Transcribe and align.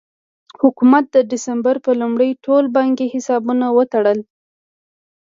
حکومت 0.61 1.05
د 1.11 1.17
ډسمبر 1.31 1.75
په 1.85 1.91
لومړۍ 2.01 2.31
ټول 2.45 2.63
بانکي 2.77 3.05
حسابونه 3.13 3.65
وتړل. 3.77 4.19